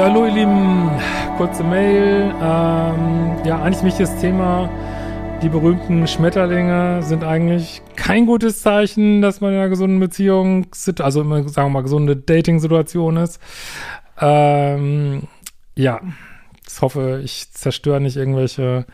Ja, 0.00 0.06
hallo 0.06 0.24
ihr 0.24 0.32
Lieben, 0.32 0.90
kurze 1.36 1.62
Mail. 1.62 2.34
Ähm, 2.42 3.36
ja, 3.44 3.60
eigentlich 3.60 3.84
wichtiges 3.84 4.16
Thema. 4.16 4.70
Die 5.42 5.50
berühmten 5.50 6.06
Schmetterlinge 6.06 7.02
sind 7.02 7.22
eigentlich 7.22 7.82
kein 7.96 8.24
gutes 8.24 8.62
Zeichen, 8.62 9.20
dass 9.20 9.42
man 9.42 9.52
in 9.52 9.58
einer 9.58 9.68
gesunden 9.68 10.00
Beziehung, 10.00 10.68
also 11.00 11.22
sagen 11.48 11.52
wir 11.54 11.68
mal, 11.68 11.82
gesunde 11.82 12.16
Dating-Situation 12.16 13.18
ist. 13.18 13.40
Ähm, 14.18 15.24
ja, 15.76 16.00
ich 16.66 16.80
hoffe, 16.80 17.20
ich 17.22 17.52
zerstöre 17.52 18.00
nicht 18.00 18.16
irgendwelche 18.16 18.86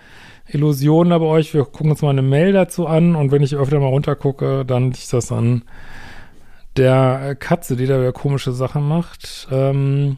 Illusionen 0.49 1.17
bei 1.21 1.25
euch. 1.25 1.55
Wir 1.55 1.67
gucken 1.67 1.93
uns 1.93 2.03
mal 2.03 2.11
eine 2.11 2.23
Mail 2.23 2.53
dazu 2.53 2.89
an 2.89 3.15
und 3.15 3.31
wenn 3.31 3.45
ich 3.45 3.55
öfter 3.55 3.79
mal 3.79 3.87
runtergucke, 3.87 4.65
dann 4.65 4.91
liegt 4.91 5.13
das 5.13 5.31
an 5.31 5.63
der 6.77 7.37
Katze, 7.37 7.77
die 7.77 7.87
da 7.87 8.01
wieder 8.01 8.13
komische 8.13 8.51
Sachen 8.51 8.89
macht. 8.89 9.47
Ähm, 9.53 10.17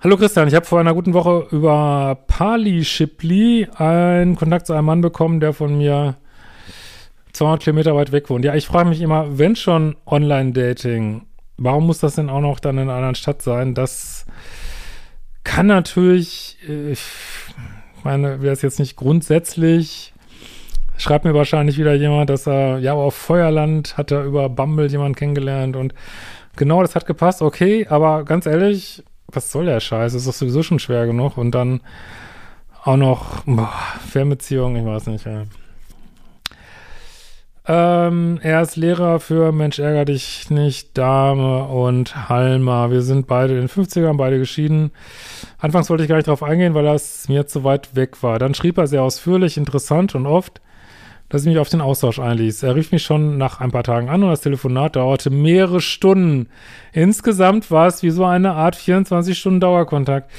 Hallo 0.00 0.16
Christian, 0.16 0.46
ich 0.46 0.54
habe 0.54 0.64
vor 0.64 0.78
einer 0.78 0.94
guten 0.94 1.12
Woche 1.12 1.48
über 1.50 2.18
Pali 2.28 2.84
Shipley 2.84 3.66
einen 3.78 4.36
Kontakt 4.36 4.68
zu 4.68 4.72
einem 4.72 4.84
Mann 4.84 5.00
bekommen, 5.00 5.40
der 5.40 5.52
von 5.52 5.76
mir 5.76 6.18
200 7.32 7.64
Kilometer 7.64 7.96
weit 7.96 8.12
weg 8.12 8.30
wohnt. 8.30 8.44
Ja, 8.44 8.54
ich 8.54 8.68
frage 8.68 8.88
mich 8.88 9.00
immer, 9.00 9.38
wenn 9.38 9.56
schon 9.56 9.96
Online-Dating, 10.06 11.22
warum 11.56 11.88
muss 11.88 11.98
das 11.98 12.14
denn 12.14 12.30
auch 12.30 12.40
noch 12.40 12.60
dann 12.60 12.76
in 12.76 12.84
einer 12.84 12.94
anderen 12.94 13.16
Stadt 13.16 13.42
sein? 13.42 13.74
Das 13.74 14.24
kann 15.42 15.66
natürlich, 15.66 16.58
äh, 16.68 16.92
ich 16.92 17.00
meine, 18.04 18.40
wäre 18.40 18.52
es 18.52 18.62
jetzt 18.62 18.78
nicht 18.78 18.94
grundsätzlich, 18.94 20.14
schreibt 20.96 21.24
mir 21.24 21.34
wahrscheinlich 21.34 21.76
wieder 21.76 21.94
jemand, 21.94 22.30
dass 22.30 22.46
er, 22.46 22.78
ja, 22.78 22.92
auf 22.92 23.16
Feuerland 23.16 23.96
hat 23.96 24.12
er 24.12 24.22
über 24.22 24.48
Bumble 24.48 24.86
jemanden 24.86 25.16
kennengelernt 25.16 25.74
und 25.74 25.92
genau, 26.54 26.82
das 26.82 26.94
hat 26.94 27.04
gepasst, 27.04 27.42
okay, 27.42 27.88
aber 27.88 28.24
ganz 28.24 28.46
ehrlich, 28.46 29.02
was 29.30 29.52
soll 29.52 29.66
der 29.66 29.80
Scheiß? 29.80 30.14
Ist 30.14 30.26
doch 30.26 30.32
sowieso 30.32 30.62
schon 30.62 30.78
schwer 30.78 31.06
genug. 31.06 31.36
Und 31.36 31.52
dann 31.52 31.80
auch 32.84 32.96
noch 32.96 33.42
boah, 33.44 33.72
Fernbeziehung, 34.06 34.76
ich 34.76 34.84
weiß 34.84 35.06
nicht. 35.08 35.26
Ja. 35.26 35.44
Ähm, 37.70 38.40
er 38.42 38.62
ist 38.62 38.76
Lehrer 38.76 39.20
für 39.20 39.52
Mensch 39.52 39.78
ärger 39.78 40.06
dich 40.06 40.48
nicht, 40.48 40.96
Dame 40.96 41.64
und 41.64 42.30
Halma. 42.30 42.90
Wir 42.90 43.02
sind 43.02 43.26
beide 43.26 43.54
in 43.54 43.60
den 43.60 43.68
50ern, 43.68 44.16
beide 44.16 44.38
geschieden. 44.38 44.90
Anfangs 45.58 45.90
wollte 45.90 46.02
ich 46.02 46.08
gar 46.08 46.16
nicht 46.16 46.28
drauf 46.28 46.42
eingehen, 46.42 46.72
weil 46.72 46.84
das 46.84 47.28
mir 47.28 47.46
zu 47.46 47.64
weit 47.64 47.94
weg 47.94 48.22
war. 48.22 48.38
Dann 48.38 48.54
schrieb 48.54 48.78
er 48.78 48.86
sehr 48.86 49.02
ausführlich, 49.02 49.58
interessant 49.58 50.14
und 50.14 50.26
oft 50.26 50.62
dass 51.28 51.42
ich 51.42 51.48
mich 51.48 51.58
auf 51.58 51.68
den 51.68 51.80
Austausch 51.80 52.18
einließ. 52.18 52.62
Er 52.62 52.74
rief 52.74 52.92
mich 52.92 53.02
schon 53.02 53.36
nach 53.36 53.60
ein 53.60 53.70
paar 53.70 53.84
Tagen 53.84 54.08
an 54.08 54.22
und 54.22 54.30
das 54.30 54.40
Telefonat 54.40 54.96
dauerte 54.96 55.30
mehrere 55.30 55.80
Stunden. 55.80 56.48
Insgesamt 56.92 57.70
war 57.70 57.86
es 57.86 58.02
wie 58.02 58.10
so 58.10 58.24
eine 58.24 58.52
Art 58.52 58.76
24-Stunden-Dauerkontakt. 58.76 60.30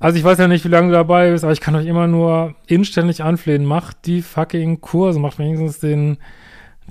Also 0.00 0.18
ich 0.18 0.24
weiß 0.24 0.38
ja 0.38 0.48
nicht, 0.48 0.64
wie 0.64 0.68
lange 0.68 0.88
du 0.88 0.94
dabei 0.94 1.30
bist, 1.30 1.44
aber 1.44 1.52
ich 1.52 1.60
kann 1.60 1.76
euch 1.76 1.86
immer 1.86 2.08
nur 2.08 2.56
inständig 2.66 3.22
anflehen. 3.22 3.64
Macht 3.64 4.06
die 4.06 4.22
fucking 4.22 4.80
Kurse, 4.80 5.20
macht 5.20 5.38
wenigstens 5.38 5.78
den 5.78 6.18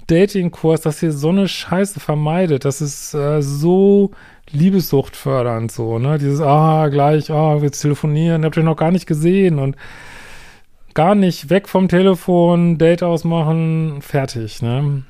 Dating-Kurs, 0.07 0.79
dass 0.79 1.03
ihr 1.03 1.11
so 1.11 1.29
eine 1.29 1.49
Scheiße 1.49 1.99
vermeidet. 1.99 2.63
Das 2.63 2.79
ist 2.79 3.13
äh, 3.13 3.41
so 3.41 4.11
Liebessucht 4.51 5.17
fördernd 5.17 5.71
so, 5.71 5.99
ne? 5.99 6.17
Dieses, 6.17 6.39
ah, 6.41 6.87
gleich, 6.87 7.31
ah, 7.31 7.61
wir 7.61 7.71
telefonieren, 7.71 8.45
habt 8.45 8.57
ihr 8.57 8.63
noch 8.63 8.77
gar 8.77 8.91
nicht 8.91 9.07
gesehen 9.07 9.59
und 9.59 9.75
gar 10.93 11.15
nicht 11.15 11.49
weg 11.49 11.67
vom 11.67 11.87
Telefon, 11.87 12.77
Date 12.77 13.03
ausmachen, 13.03 14.01
fertig, 14.01 14.61
ne? 14.61 15.03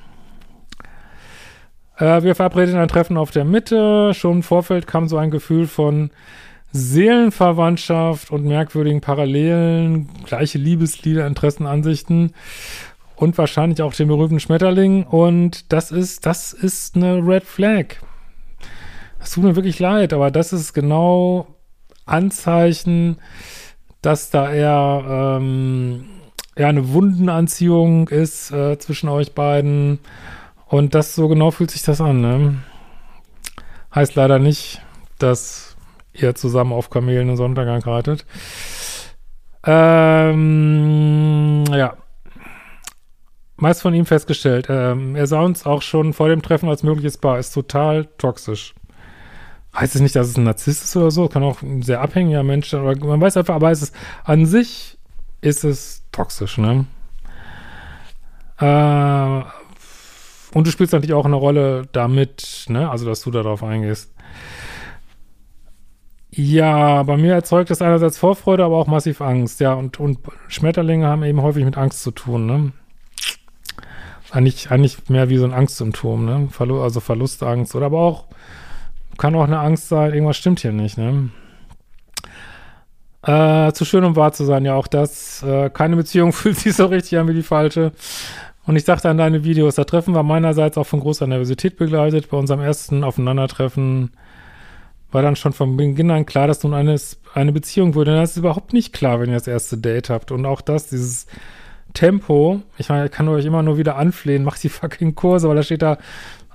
Äh, 1.98 2.24
wir 2.24 2.36
verabredeten 2.36 2.80
ein 2.80 2.88
Treffen 2.88 3.18
auf 3.18 3.32
der 3.32 3.46
Mitte. 3.46 4.14
Schon 4.14 4.38
im 4.38 4.44
Vorfeld 4.44 4.88
kam 4.88 5.08
so 5.08 5.18
ein 5.18 5.32
Gefühl 5.32 5.68
von 5.68 6.10
Seelenverwandtschaft 6.72 8.32
und 8.32 8.46
merkwürdigen 8.46 9.02
Parallelen, 9.02 10.10
gleiche 10.26 10.58
Liebeslieder, 10.58 11.28
Interessen, 11.28 11.68
Ansichten 11.68 12.34
und 13.16 13.38
wahrscheinlich 13.38 13.82
auch 13.82 13.94
den 13.94 14.08
berühmten 14.08 14.40
Schmetterling. 14.40 15.04
Und 15.04 15.72
das 15.72 15.92
ist, 15.92 16.26
das 16.26 16.54
ist 16.54 16.96
eine 16.96 17.18
Red 17.18 17.44
Flag. 17.44 17.98
Es 19.20 19.32
tut 19.32 19.44
mir 19.44 19.56
wirklich 19.56 19.78
leid, 19.80 20.14
aber 20.14 20.32
das 20.32 20.54
ist 20.54 20.74
genau 20.74 21.46
Anzeichen, 22.06 23.18
dass 24.02 24.30
da 24.30 24.52
eher 24.52 25.38
ähm, 25.40 26.06
ja, 26.58 26.68
eine 26.68 26.92
Wundenanziehung 26.94 28.08
ist 28.10 28.52
äh, 28.52 28.78
zwischen 28.80 29.10
euch 29.10 29.34
beiden. 29.34 30.00
Und 30.68 30.96
das 30.96 31.16
so 31.16 31.28
genau 31.28 31.52
fühlt 31.52 31.72
sich 31.72 31.84
das 31.84 32.02
an. 32.02 32.22
Ne? 32.22 32.58
Heißt 33.94 34.16
leider 34.16 34.40
nicht, 34.40 34.82
dass 35.20 35.76
ihr 36.14 36.36
zusammen 36.36 36.74
auf 36.74 36.90
Kamelen 36.90 37.30
und 37.30 37.38
Sonntag 37.38 37.86
reitet. 37.86 38.26
Ähm, 39.66 41.64
ja. 41.72 41.96
Meist 43.58 43.82
von 43.84 43.94
ihm 43.94 44.06
festgestellt. 44.08 44.68
Ähm, 44.70 45.16
er 45.16 45.28
sah 45.28 45.42
uns 45.42 45.66
auch 45.66 45.84
schon 45.84 46.14
vor 46.14 46.30
dem 46.30 46.42
Treffen 46.42 46.70
als 46.70 46.82
mögliches 46.84 47.18
Paar. 47.18 47.38
Ist 47.38 47.54
total 47.54 48.06
toxisch 48.18 48.74
heißt 49.76 49.96
es 49.96 50.02
nicht, 50.02 50.16
dass 50.16 50.28
es 50.28 50.38
ein 50.38 50.44
Narzisst 50.44 50.84
ist 50.84 50.96
oder 50.96 51.12
so, 51.12 51.28
kann 51.28 51.44
auch 51.44 51.62
ein 51.62 51.82
sehr 51.82 52.02
abhängiger 52.02 52.44
Mensch 52.44 52.70
sein, 52.70 52.84
man 53.00 53.22
weiß 53.22 53.38
einfach, 53.38 53.56
aber 53.56 53.72
es 53.72 53.82
ist, 53.82 53.96
an 54.24 54.46
sich 54.46 54.98
ist 55.42 55.64
es 55.64 56.04
toxisch, 56.12 56.58
ne? 56.58 56.86
Äh, 58.60 59.44
und 60.54 60.68
du 60.68 60.72
spielst 60.72 60.94
natürlich 60.94 61.14
auch 61.14 61.26
eine 61.26 61.36
Rolle 61.36 61.88
damit, 61.92 62.66
ne? 62.68 62.90
Also, 62.90 63.06
dass 63.06 63.22
du 63.22 63.32
darauf 63.32 63.64
eingehst. 63.64 64.14
Ja, 66.34 67.04
bei 67.04 67.18
mir 67.18 67.34
erzeugt 67.34 67.70
das 67.70 67.82
einerseits 67.82 68.18
Vorfreude, 68.18 68.64
aber 68.64 68.78
auch 68.78 68.88
massiv 68.88 69.22
Angst, 69.22 69.60
ja. 69.60 69.74
Und, 69.74 70.00
und 70.00 70.20
Schmetterlinge 70.48 71.08
haben 71.08 71.24
eben 71.24 71.42
häufig 71.42 71.66
mit 71.66 71.78
Angst 71.78 72.04
zu 72.04 72.12
tun, 72.12 72.46
ne? 72.46 72.72
Eigentlich, 74.30 74.72
eigentlich 74.72 75.10
mehr 75.10 75.30
wie 75.30 75.38
so 75.38 75.46
ein 75.46 75.54
Angstsymptom, 75.54 76.26
ne? 76.26 76.48
Verlu 76.52 76.82
also 76.82 77.00
Verlustangst 77.00 77.76
oder 77.76 77.88
aber 77.88 78.00
auch 78.00 78.26
kann 79.22 79.36
auch 79.36 79.44
eine 79.44 79.60
Angst 79.60 79.88
sein, 79.88 80.14
irgendwas 80.14 80.38
stimmt 80.38 80.62
hier 80.62 80.72
nicht, 80.72 80.98
ne? 80.98 81.30
Äh, 83.22 83.72
zu 83.72 83.86
schön, 83.86 84.04
um 84.04 84.16
wahr 84.16 84.34
zu 84.34 84.46
sein, 84.46 84.66
ja, 84.66 84.74
auch 84.74 84.88
das. 84.88 85.44
Äh, 85.44 85.70
keine 85.70 85.96
Beziehung 85.96 86.34
fühlt 86.34 86.58
sich 86.58 86.76
so 86.76 86.88
richtig 86.88 87.20
an 87.20 87.28
wie 87.28 87.36
die 87.36 87.44
falsche. 87.44 87.92
Und 88.66 88.78
ich 88.78 88.84
dachte 88.84 89.10
an 89.10 89.20
deine 89.20 89.44
Videos, 89.44 89.76
da 89.76 89.84
Treffen 89.84 90.16
war 90.16 90.24
meinerseits 90.24 90.76
auch 90.76 90.88
von 90.88 91.02
großer 91.02 91.28
Nervosität 91.28 91.78
begleitet. 91.78 92.32
Bei 92.32 92.38
unserem 92.38 92.62
ersten 92.62 93.04
Aufeinandertreffen 93.04 94.10
war 95.12 95.22
dann 95.22 95.36
schon 95.36 95.54
von 95.54 95.78
Beginn 95.78 96.10
an 96.10 96.26
klar, 96.26 96.48
dass 96.48 96.64
nun 96.64 96.74
eine, 96.74 97.00
eine 97.36 97.52
Beziehung 97.52 97.94
würde. 97.94 98.16
Das 98.16 98.32
ist 98.32 98.38
überhaupt 98.38 98.74
nicht 98.74 98.92
klar, 98.92 99.20
wenn 99.20 99.30
ihr 99.30 99.36
das 99.36 99.46
erste 99.46 99.78
Date 99.78 100.10
habt. 100.10 100.32
Und 100.32 100.48
auch 100.48 100.62
das, 100.62 100.88
dieses 100.88 101.28
Tempo, 101.94 102.64
ich 102.80 102.90
meine, 102.90 103.06
ich 103.06 103.12
kann 103.12 103.28
euch 103.28 103.46
immer 103.46 103.62
nur 103.62 103.78
wieder 103.78 103.98
anflehen, 103.98 104.44
macht 104.44 104.64
die 104.64 104.70
fucking 104.70 105.14
Kurse, 105.14 105.48
weil 105.48 105.58
da 105.58 105.64
steht 105.64 105.84
da 105.84 106.00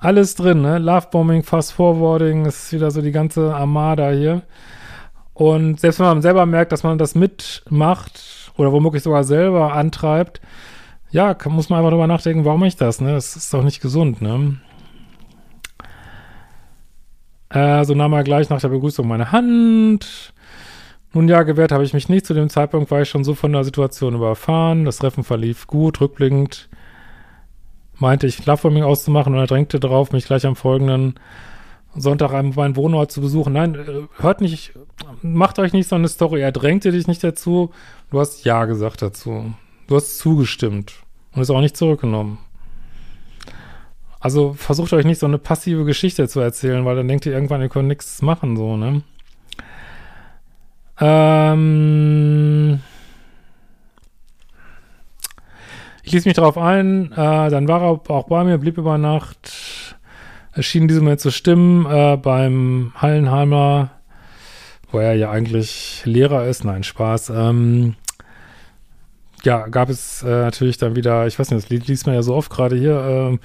alles 0.01 0.35
drin, 0.35 0.63
ne? 0.63 0.79
Lovebombing, 0.79 1.43
Fast 1.43 1.73
Forwarding, 1.73 2.47
ist 2.47 2.73
wieder 2.73 2.91
so 2.91 3.03
die 3.03 3.13
ganze 3.13 3.55
Armada 3.55 4.11
hier. 4.11 4.43
Und 5.35 5.81
selbst 5.81 5.99
wenn 5.99 6.07
man 6.07 6.23
selber 6.23 6.47
merkt, 6.47 6.73
dass 6.73 6.83
man 6.83 6.99
das 6.99 7.15
mitmacht 7.15 8.53
oder 8.57 8.73
womöglich 8.73 9.03
sogar 9.03 9.25
selber 9.25 9.73
antreibt, 9.75 10.41
ja, 11.11 11.35
kann, 11.35 11.53
muss 11.53 11.69
man 11.69 11.79
einfach 11.79 11.91
drüber 11.91 12.07
nachdenken, 12.07 12.45
warum 12.45 12.65
ich 12.65 12.77
das, 12.77 13.01
ne? 13.01 13.13
Das 13.13 13.37
ist 13.37 13.53
doch 13.53 13.63
nicht 13.63 13.81
gesund, 13.81 14.21
ne? 14.21 14.59
Äh, 17.49 17.85
so 17.85 17.95
nahm 17.95 18.13
er 18.13 18.25
gleich 18.25 18.51
nach 18.51 18.61
der 18.61 18.69
Begrüßung 18.69 19.07
meine 19.07 19.33
Hand. 19.33 20.35
Nun 21.13 21.29
ja, 21.29 21.43
gewährt 21.45 21.73
habe 21.73 21.85
ich 21.85 21.95
mich 21.95 22.09
nicht. 22.09 22.27
Zu 22.27 22.35
dem 22.35 22.51
Zeitpunkt 22.51 22.91
war 22.91 23.03
ich 23.03 23.09
schon 23.09 23.25
so 23.25 23.35
von 23.35 23.53
der 23.53 23.65
Situation 23.65 24.15
überfahren. 24.15 24.85
Das 24.85 24.99
Treffen 24.99 25.25
verlief 25.25 25.67
gut, 25.67 26.01
rückblickend 26.01 26.69
meinte 27.99 28.27
ich, 28.27 28.45
Lovebombing 28.45 28.83
auszumachen 28.83 29.35
und 29.35 29.41
er 29.41 29.47
drängte 29.47 29.81
darauf, 29.81 30.13
mich 30.13 30.27
gleich 30.27 30.47
am 30.47 30.57
folgenden 30.57 31.15
Sonntag 31.95 32.31
meinen 32.33 32.77
Wohnort 32.77 33.11
zu 33.11 33.21
besuchen. 33.21 33.55
Nein, 33.55 33.75
äh, 33.75 34.03
hört 34.19 34.41
nicht, 34.41 34.73
macht 35.23 35.59
euch 35.59 35.73
nicht 35.73 35.89
so 35.89 35.97
eine 35.97 36.09
Story. 36.09 36.41
Er 36.41 36.53
drängte 36.53 36.93
dich 36.93 37.07
nicht 37.07 37.25
dazu. 37.25 37.71
Du 38.11 38.21
hast 38.21 38.45
Ja 38.45 38.67
gesagt 38.67 39.03
dazu. 39.03 39.55
Du 39.87 39.97
hast 39.97 40.19
zugestimmt 40.19 40.95
und 41.33 41.43
es 41.43 41.51
auch 41.51 41.61
nicht 41.61 41.77
zurückgenommen. 41.77 42.39
Also 44.21 44.55
versucht 44.55 44.93
euch 44.93 45.05
nicht 45.05 45.21
so 45.21 45.27
eine 45.27 45.39
passive 45.39 45.85
Geschichte 45.85 46.27
zu 46.29 46.41
erzählen, 46.41 46.85
weil 46.85 46.97
dann 46.97 47.09
denkt 47.09 47.27
ihr 47.27 47.33
irgendwann, 47.33 47.61
ihr 47.61 47.69
könnt 47.69 47.89
nichts 47.89 48.23
machen, 48.23 48.57
so, 48.57 48.77
ne? 48.77 49.03
Ähm 50.99 52.56
ich 56.07 56.13
ließ 56.13 56.25
mich 56.25 56.35
darauf 56.35 56.57
ein, 56.57 57.11
äh, 57.13 57.51
dann 57.51 57.67
war 57.67 57.83
er 57.83 57.89
auch 57.89 58.29
bei 58.29 58.45
mir, 58.45 58.59
blieb 58.59 58.79
über 58.79 58.97
Nacht, 58.97 59.97
es 60.53 60.65
schien 60.65 60.87
diesem 60.87 61.03
Moment 61.03 61.21
zu 61.21 61.33
stimmen, 61.33 61.85
äh, 61.85 62.17
beim 62.17 62.93
Hallenheimer, 62.95 63.91
wo 64.93 65.01
er 65.01 65.15
ja 65.15 65.33
eigentlich 65.33 66.03
Lehrer 66.05 66.47
ist, 66.47 66.65
nein, 66.65 66.85
Spaß, 66.85 67.31
ähm, 67.31 67.97
ja, 69.43 69.67
gab 69.67 69.91
es 69.91 70.23
äh, 70.23 70.29
natürlich 70.29 70.79
dann 70.79 70.95
wieder, 70.95 71.27
ich 71.27 71.41
weiß 71.41 71.51
nicht, 71.51 71.71
das 71.71 71.89
liest 71.89 72.07
man 72.07 72.15
ja 72.15 72.23
so 72.23 72.37
oft 72.37 72.53
gerade 72.53 72.77
hier, 72.77 73.41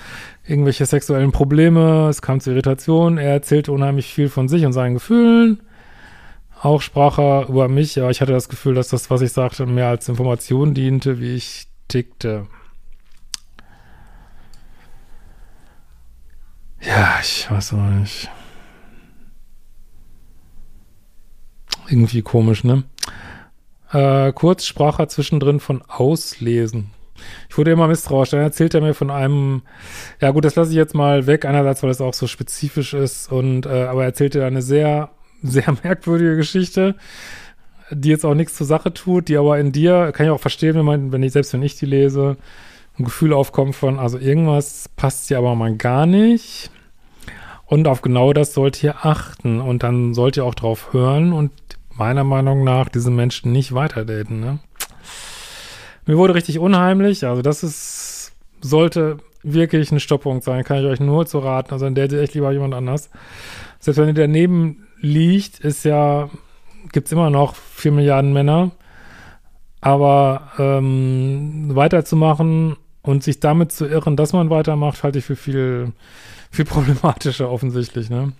äh, 0.46 0.52
irgendwelche 0.52 0.86
sexuellen 0.86 1.32
Probleme, 1.32 2.10
es 2.10 2.22
kam 2.22 2.42
zu 2.42 2.52
Irritation, 2.52 3.18
er 3.18 3.32
erzählte 3.32 3.72
unheimlich 3.72 4.14
viel 4.14 4.30
von 4.30 4.48
sich 4.48 4.66
und 4.66 4.74
seinen 4.74 4.94
Gefühlen. 4.94 5.62
Auch 6.62 6.82
sprach 6.82 7.18
er 7.18 7.50
über 7.50 7.68
mich, 7.68 8.00
aber 8.00 8.12
ich 8.12 8.22
hatte 8.22 8.34
das 8.34 8.50
Gefühl, 8.50 8.76
dass 8.76 8.90
das, 8.90 9.10
was 9.10 9.22
ich 9.22 9.32
sagte, 9.32 9.66
mehr 9.66 9.88
als 9.88 10.08
Information 10.08 10.76
diente, 10.76 11.20
wie 11.20 11.34
ich 11.36 11.71
tickte. 11.92 12.48
Ja, 16.82 17.20
ich 17.22 17.50
weiß 17.52 17.74
auch 17.74 17.78
nicht. 17.78 18.30
Irgendwie 21.90 22.22
komisch, 22.22 22.64
ne? 22.64 22.84
Äh, 23.92 24.32
kurz 24.32 24.66
sprach 24.66 25.00
er 25.00 25.10
zwischendrin 25.10 25.60
von 25.60 25.82
Auslesen. 25.82 26.92
Ich 27.50 27.58
wurde 27.58 27.72
immer 27.72 27.88
misstrauisch. 27.88 28.30
Dann 28.30 28.40
erzählt 28.40 28.74
er 28.74 28.82
mir 28.82 28.94
von 28.94 29.12
einem, 29.12 29.64
ja 30.22 30.32
gut, 30.32 30.46
das 30.46 30.56
lasse 30.56 30.72
ich 30.72 30.78
jetzt 30.78 30.96
mal 30.96 31.28
weg, 31.28 31.44
einerseits, 31.46 31.84
weil 31.84 31.90
es 31.90 32.02
auch 32.02 32.14
so 32.14 32.26
spezifisch 32.26 32.94
ist 32.94 33.32
und, 33.32 33.66
äh, 33.66 33.84
aber 33.84 34.02
er 34.04 34.08
erzählte 34.08 34.46
eine 34.46 34.62
sehr, 34.62 35.12
sehr 35.44 35.76
merkwürdige 35.84 36.38
Geschichte, 36.38 36.96
die 37.92 38.10
jetzt 38.10 38.26
auch 38.26 38.34
nichts 38.34 38.56
zur 38.56 38.68
Sache 38.68 38.94
tut, 38.94 39.28
die 39.28 39.38
aber 39.38 39.60
in 39.60 39.72
dir, 39.72 40.12
kann 40.12 40.26
ich 40.26 40.32
auch 40.32 40.40
verstehen, 40.40 40.76
wenn 40.76 40.86
man, 40.86 41.12
wenn 41.12 41.24
ich, 41.24 41.34
selbst 41.34 41.54
wenn 41.54 41.64
ich 41.64 41.76
die 41.76 41.86
lese, 41.86 42.38
ein 42.98 43.06
Gefühl 43.06 43.34
aufkommt 43.34 43.76
von, 43.76 44.00
also 44.00 44.18
irgendwas 44.18 44.90
passt 44.96 45.28
hier 45.28 45.38
aber 45.38 45.56
mal 45.56 45.76
gar 45.76 46.06
nicht. 46.06 46.72
Und 47.66 47.88
auf 47.88 48.02
genau 48.02 48.34
das 48.34 48.54
sollt 48.54 48.84
ihr 48.84 49.06
achten 49.06 49.62
und 49.62 49.84
dann 49.84 50.14
sollt 50.14 50.36
ihr 50.38 50.46
auch 50.46 50.56
drauf 50.56 50.92
hören 50.92 51.32
und 51.32 51.52
meiner 51.96 52.24
Meinung 52.24 52.64
nach 52.64 52.90
diese 52.90 53.12
Menschen 53.12 53.52
nicht 53.52 53.74
weiterdaten, 53.74 54.40
ne? 54.40 54.60
Mir 56.06 56.18
wurde 56.18 56.34
richtig 56.34 56.60
unheimlich, 56.60 57.26
also 57.26 57.42
das 57.42 57.64
ist, 57.64 58.34
sollte 58.60 59.18
wirklich 59.44 59.92
ein 59.92 60.00
Stopppunkt 60.00 60.44
sein, 60.44 60.64
kann 60.64 60.80
ich 60.80 60.86
euch 60.86 61.00
nur 61.00 61.26
zu 61.26 61.40
raten, 61.40 61.72
also 61.72 61.86
in 61.86 61.96
der 61.96 62.12
echt 62.12 62.34
lieber 62.34 62.52
jemand 62.52 62.74
anders. 62.74 63.10
Selbst 63.80 64.00
wenn 64.00 64.08
ihr 64.08 64.14
daneben 64.14 64.88
liegt, 65.00 65.60
ist 65.60 65.86
ja, 65.86 66.30
gibt's 66.92 67.12
immer 67.12 67.30
noch 67.30 67.56
vier 67.56 67.92
Milliarden 67.92 68.34
Männer, 68.34 68.72
aber 69.82 70.52
ähm, 70.58 71.76
weiterzumachen 71.76 72.78
und 73.02 73.24
sich 73.24 73.40
damit 73.40 73.72
zu 73.72 73.88
irren, 73.88 74.16
dass 74.16 74.34
man 74.34 74.50
weitermacht, 74.50 75.04
halte 75.04 75.20
ich 75.20 75.26
für 75.26 75.36
viel, 75.36 75.92
viel 76.52 76.66
problematischer 76.66 77.50
offensichtlich, 77.50 78.10
ne? 78.10 78.34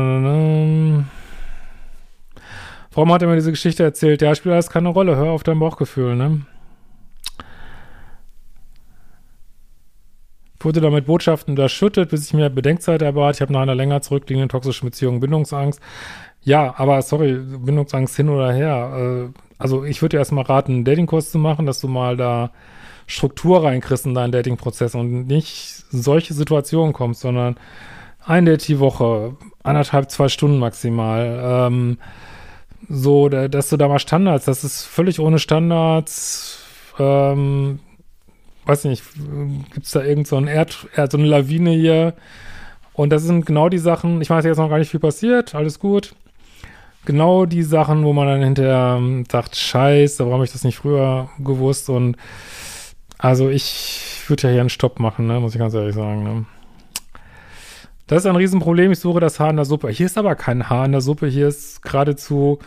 Warum 2.99 3.13
hat 3.13 3.23
er 3.23 3.29
mir 3.29 3.37
diese 3.37 3.53
Geschichte 3.53 3.85
erzählt? 3.85 4.23
Ja, 4.23 4.35
spielt 4.35 4.55
alles 4.55 4.71
keine 4.71 4.89
Rolle. 4.89 5.15
Hör 5.15 5.31
auf 5.31 5.45
dein 5.45 5.61
Bauchgefühl, 5.61 6.17
ne? 6.17 6.41
Wurde 10.61 10.81
damit 10.81 11.07
Botschaften 11.07 11.55
überschüttet, 11.55 12.11
bis 12.11 12.27
ich 12.27 12.35
mir 12.35 12.51
Bedenkzeit 12.51 13.03
erbat. 13.03 13.37
Ich 13.37 13.41
habe 13.41 13.53
nach 13.53 13.61
einer 13.61 13.75
länger 13.75 14.03
zurückliegenden 14.03 14.49
toxischen 14.49 14.89
Beziehung 14.89 15.21
Bindungsangst. 15.21 15.81
Ja, 16.43 16.75
aber 16.77 17.03
sorry, 17.03 17.35
Bindungsangst 17.35 18.17
hin 18.17 18.29
oder 18.29 18.53
her. 18.53 19.29
Äh, 19.31 19.39
also 19.59 19.85
ich 19.85 20.03
würde 20.03 20.17
dir 20.17 20.19
erstmal 20.19 20.45
raten, 20.45 20.73
einen 20.73 20.85
Datingkurs 20.85 21.31
zu 21.31 21.39
machen, 21.39 21.67
dass 21.67 21.81
du 21.81 21.89
mal 21.89 22.17
da 22.17 22.51
Struktur 23.07 23.65
reinkriegst 23.65 24.07
in 24.07 24.15
deinen 24.15 24.33
Datingprozess 24.33 24.95
und 24.95 25.27
nicht 25.27 25.85
solche 25.91 26.35
Situationen 26.35 26.93
kommst, 26.93 27.23
sondern 27.23 27.57
ein 28.25 28.45
Date 28.45 28.69
die 28.69 28.79
Woche, 28.79 29.37
anderthalb, 29.63 30.11
zwei 30.11 30.29
Stunden 30.29 30.59
maximal. 30.59 31.69
Ähm, 31.69 31.99
so, 32.89 33.29
dass 33.29 33.71
du 33.71 33.77
da 33.77 33.89
mal 33.89 33.99
Standards, 33.99 34.45
das 34.45 34.65
ist 34.65 34.85
völlig 34.85 35.21
ohne 35.21 35.39
Standards. 35.39 36.63
Ähm, 36.99 37.81
weiß 38.69 38.85
nicht, 38.85 39.03
gibt 39.73 39.87
es 39.87 39.93
da 39.93 40.03
irgend 40.03 40.27
so 40.27 40.37
ein 40.37 40.47
Erd, 40.47 40.89
so 40.95 41.19
eine 41.19 41.27
Lawine 41.27 41.71
hier? 41.71 42.15
Und 42.93 43.11
das 43.11 43.23
sind 43.23 43.47
genau 43.47 43.69
die 43.69 43.79
Sachen, 43.79 44.21
ich 44.21 44.31
weiß 44.31 44.45
jetzt 44.45 44.59
noch 44.59 44.69
gar 44.69 44.79
nicht 44.79 44.91
viel 44.91 45.01
passiert, 45.01 45.55
alles 45.55 45.79
gut. 45.79 46.15
Genau 47.05 47.47
die 47.47 47.63
Sachen, 47.63 48.05
wo 48.05 48.13
man 48.13 48.27
dann 48.27 48.43
hinterher 48.43 49.01
sagt, 49.31 49.57
scheiße, 49.57 50.19
warum 50.19 50.35
habe 50.35 50.45
ich 50.45 50.53
das 50.53 50.65
nicht 50.65 50.77
früher 50.77 51.31
gewusst 51.39 51.89
und 51.89 52.17
also 53.17 53.49
ich 53.49 54.23
würde 54.29 54.45
ja 54.45 54.53
hier 54.53 54.61
einen 54.61 54.71
Stopp 54.71 55.01
machen, 55.01 55.27
ne? 55.27 55.41
muss 55.41 55.55
ich 55.55 55.59
ganz 55.59 55.75
ehrlich 55.75 55.95
sagen. 55.95 56.23
Ne? 56.23 56.45
Das 58.07 58.25
ist 58.25 58.27
ein 58.27 58.37
Riesenproblem. 58.37 58.93
Ich 58.93 59.01
suche 59.01 59.21
das 59.21 59.39
Haar 59.39 59.51
in 59.51 59.57
der 59.57 59.65
Suppe. 59.65 59.91
Hier 59.91 60.07
ist 60.07 60.17
aber 60.17 60.35
kein 60.35 60.71
Haar 60.71 60.87
in 60.87 60.93
der 60.93 61.01
Suppe. 61.01 61.27
Hier 61.27 61.49
ist 61.49 61.83
geradezu 61.83 62.59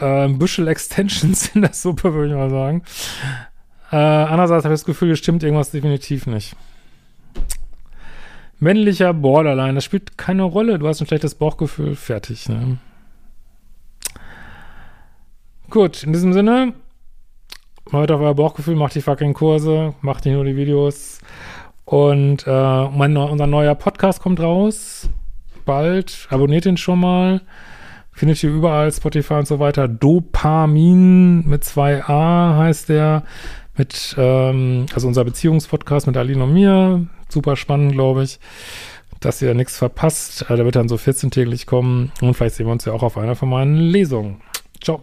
äh, 0.00 0.24
ein 0.24 0.38
Büschel 0.38 0.66
Extensions 0.68 1.54
in 1.54 1.62
der 1.62 1.72
Suppe, 1.72 2.14
würde 2.14 2.30
ich 2.30 2.36
mal 2.36 2.50
sagen. 2.50 2.82
Äh, 3.92 3.96
andererseits 3.96 4.64
habe 4.64 4.74
ich 4.74 4.80
das 4.80 4.86
Gefühl, 4.86 5.08
hier 5.08 5.16
stimmt 5.16 5.42
irgendwas 5.42 5.70
definitiv 5.70 6.26
nicht. 6.26 6.56
Männlicher 8.58 9.12
Borderline, 9.12 9.74
das 9.74 9.84
spielt 9.84 10.16
keine 10.16 10.42
Rolle. 10.42 10.78
Du 10.78 10.88
hast 10.88 11.00
ein 11.00 11.06
schlechtes 11.06 11.34
Bauchgefühl. 11.34 11.94
Fertig, 11.94 12.48
ne? 12.48 12.78
Gut, 15.68 16.04
in 16.04 16.12
diesem 16.12 16.32
Sinne, 16.32 16.72
Hört 17.92 18.10
auf 18.10 18.20
euer 18.20 18.34
Bauchgefühl, 18.34 18.74
macht 18.74 18.96
die 18.96 19.00
fucking 19.00 19.32
Kurse, 19.32 19.94
macht 20.00 20.24
nicht 20.24 20.34
nur 20.34 20.44
die 20.44 20.56
Videos. 20.56 21.20
Und 21.84 22.44
äh, 22.44 22.88
mein, 22.88 23.16
unser 23.16 23.46
neuer 23.46 23.76
Podcast 23.76 24.20
kommt 24.20 24.40
raus. 24.40 25.08
Bald. 25.64 26.26
Abonniert 26.30 26.66
ihn 26.66 26.78
schon 26.78 26.98
mal. 26.98 27.42
Findet 28.10 28.42
ihr 28.42 28.50
überall, 28.50 28.90
Spotify 28.90 29.34
und 29.34 29.46
so 29.46 29.60
weiter. 29.60 29.86
Dopamin 29.86 31.46
mit 31.46 31.62
zwei 31.62 32.02
A 32.02 32.56
heißt 32.56 32.88
der. 32.88 33.22
Mit, 33.76 34.14
ähm, 34.18 34.86
also 34.94 35.06
unser 35.06 35.24
Beziehungspodcast 35.24 36.06
mit 36.06 36.16
Aline 36.16 36.44
und 36.44 36.52
mir. 36.52 37.06
Super 37.28 37.56
spannend, 37.56 37.92
glaube 37.92 38.22
ich. 38.22 38.38
Dass 39.20 39.42
ihr 39.42 39.54
nichts 39.54 39.76
verpasst. 39.76 40.46
Äh, 40.48 40.56
der 40.56 40.64
wird 40.64 40.76
dann 40.76 40.88
so 40.88 40.96
14-täglich 40.96 41.66
kommen. 41.66 42.12
Und 42.20 42.34
vielleicht 42.34 42.56
sehen 42.56 42.66
wir 42.66 42.72
uns 42.72 42.84
ja 42.84 42.92
auch 42.92 43.02
auf 43.02 43.18
einer 43.18 43.34
von 43.34 43.48
meinen 43.48 43.76
Lesungen. 43.76 44.40
Ciao. 44.82 45.02